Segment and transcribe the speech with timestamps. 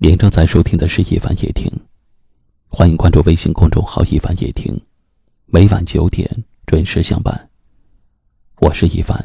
[0.00, 1.68] 您正在收听的是《一凡夜听》，
[2.68, 4.80] 欢迎关注微信公众号“一凡夜听”，
[5.46, 7.50] 每晚九点准时相伴。
[8.60, 9.20] 我是一凡，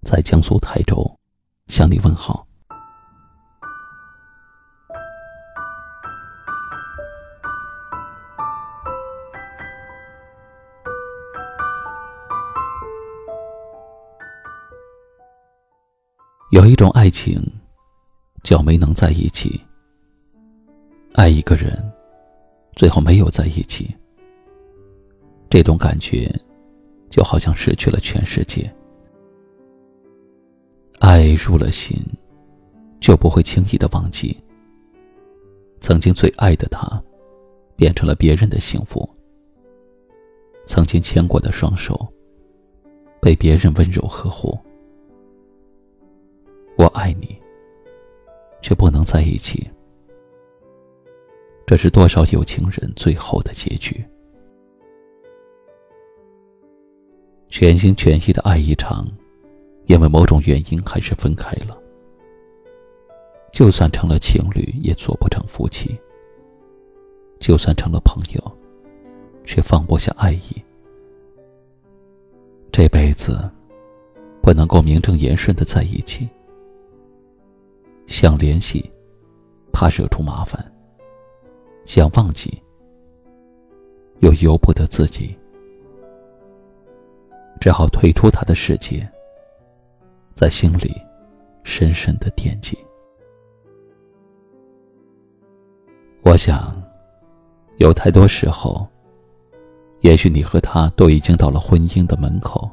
[0.00, 1.18] 在江苏台州
[1.66, 2.46] 向你问好。
[16.50, 17.38] 有一种爱情，
[18.42, 19.60] 叫没能在一起。
[21.14, 21.92] 爱一个人，
[22.74, 23.94] 最后没有在一起，
[25.50, 26.34] 这种感觉
[27.10, 28.72] 就好像失去了全世界。
[30.98, 31.96] 爱入了心，
[32.98, 34.36] 就不会轻易的忘记。
[35.80, 37.02] 曾经最爱的他，
[37.76, 39.08] 变成了别人的幸福。
[40.64, 42.10] 曾经牵过的双手，
[43.20, 44.58] 被别人温柔呵护。
[46.78, 47.36] 我爱你，
[48.62, 49.68] 却不能在一起。
[51.72, 54.04] 这是多少有情人最后的结局？
[57.48, 59.06] 全心全意的爱一场，
[59.86, 61.74] 因为某种原因还是分开了。
[63.54, 65.98] 就算成了情侣，也做不成夫妻；
[67.40, 68.58] 就算成了朋友，
[69.46, 70.62] 却放不下爱意。
[72.70, 73.50] 这辈子
[74.42, 76.28] 不能够名正言顺的在一起，
[78.06, 78.92] 想联系，
[79.72, 80.62] 怕惹出麻烦。
[81.84, 82.62] 想忘记，
[84.20, 85.36] 又由不得自己，
[87.60, 89.06] 只好退出他的世界，
[90.34, 90.94] 在心里
[91.64, 92.78] 深深的惦记。
[96.22, 96.80] 我想，
[97.78, 98.86] 有太多时候，
[100.00, 102.70] 也许你和他都已经到了婚姻的门口，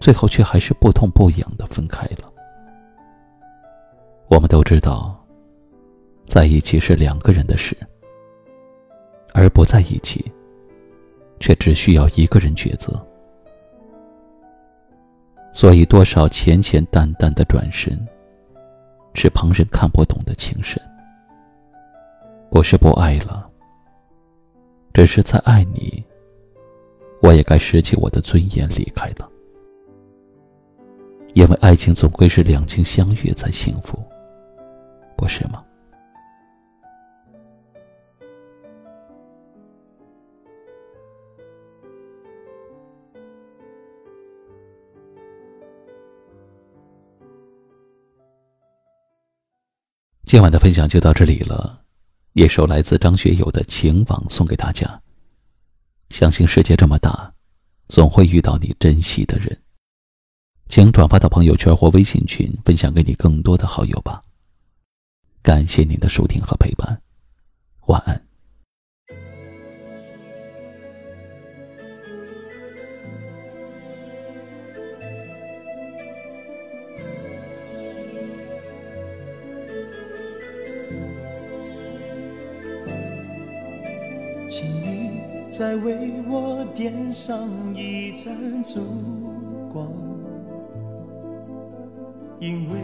[0.00, 2.32] 最后却还是不痛不痒的分开了。
[4.28, 5.17] 我们都知道。
[6.28, 7.74] 在一起是两个人的事，
[9.32, 10.30] 而不在一起，
[11.40, 13.02] 却只需要一个人抉择。
[15.54, 17.98] 所以，多少浅浅淡淡的转身，
[19.14, 20.80] 是旁人看不懂的情深。
[22.50, 23.48] 不是不爱了，
[24.92, 26.04] 只是再爱你，
[27.22, 29.28] 我也该拾起我的尊严离开了。
[31.32, 33.98] 因为爱情总归是两情相悦才幸福，
[35.16, 35.64] 不是吗？
[50.28, 51.82] 今晚的分享就到这里了，
[52.34, 55.00] 一首来自张学友的《情网》送给大家。
[56.10, 57.32] 相信世界这么大，
[57.88, 59.58] 总会遇到你珍惜的人。
[60.68, 64.22] 请转发到朋友圈或微信群，分享给你更多的好友吧。
[65.40, 67.00] 感谢您的收听和陪伴，
[67.86, 68.27] 晚安。
[85.58, 87.36] 再为我点上
[87.74, 88.78] 一盏烛
[89.72, 89.88] 光，
[92.38, 92.78] 因为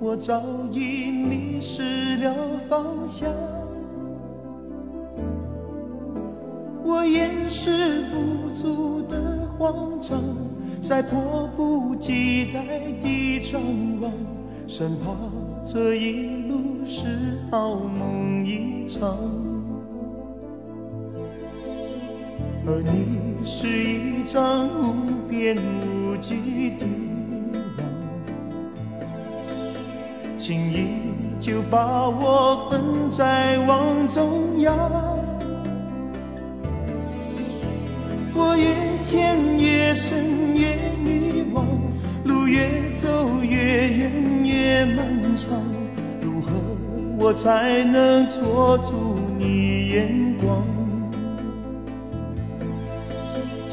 [0.00, 3.30] 我早已迷失了方向。
[6.82, 10.18] 我掩饰不住的慌张，
[10.80, 12.62] 在迫不及待
[12.98, 13.60] 地张
[14.00, 14.10] 望，
[14.66, 15.14] 生怕
[15.66, 19.45] 这一路是好梦一场。
[22.68, 26.84] 而你是一张无边无际的
[27.78, 27.86] 网，
[30.36, 30.88] 轻易
[31.40, 34.76] 就把我困在网中央。
[38.34, 41.62] 我越陷越深越迷惘，
[42.24, 44.10] 路越走越远
[44.44, 45.50] 越漫长，
[46.20, 46.50] 如何
[47.16, 50.64] 我才能捉住你眼光？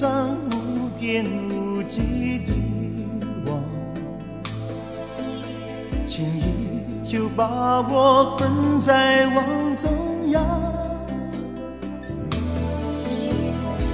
[0.00, 2.52] 上无边无际的
[3.50, 3.60] 网
[6.04, 9.90] 轻易就把我困在网中
[10.30, 10.40] 央。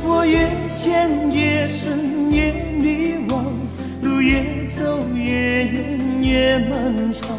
[0.02, 3.42] 我越陷越深越迷惘
[4.02, 7.30] 路越走越远越漫长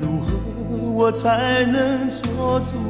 [0.00, 0.36] 如何
[0.92, 2.89] 我才能做出